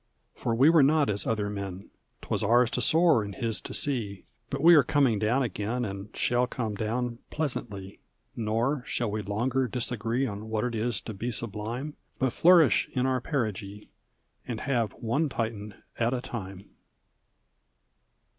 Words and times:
For 0.33 0.55
we 0.55 0.67
were 0.71 0.81
not 0.81 1.11
as 1.11 1.27
other 1.27 1.47
men: 1.47 1.91
'Twas 2.23 2.41
ours 2.41 2.71
to 2.71 2.81
soar 2.81 3.21
and 3.21 3.35
his 3.35 3.61
to 3.61 3.71
see* 3.71 4.23
But 4.49 4.63
we 4.63 4.73
are 4.73 4.81
coming 4.81 5.19
down 5.19 5.43
again, 5.43 5.85
And 5.85 6.05
we 6.05 6.09
shall 6.15 6.47
come 6.47 6.73
down 6.73 7.19
pleasantly; 7.29 7.99
Nor 8.35 8.83
shall 8.87 9.11
we 9.11 9.21
longer 9.21 9.67
disagree 9.67 10.25
On 10.25 10.49
what 10.49 10.63
it 10.63 10.73
is 10.73 11.01
to 11.01 11.13
be 11.13 11.29
sublime, 11.29 11.97
But 12.17 12.33
flourish 12.33 12.89
in 12.93 13.05
our 13.05 13.21
perigee 13.21 13.89
And 14.47 14.61
have 14.61 14.93
one 14.93 15.29
Titan 15.29 15.75
at 15.99 16.15
a 16.15 16.21
time. 16.21 16.71